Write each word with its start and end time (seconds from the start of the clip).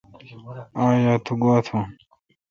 آج 0.83 0.97
رات 1.07 1.21
تو 1.25 1.33
گوا 1.41 1.55
تھون۔ 1.65 1.83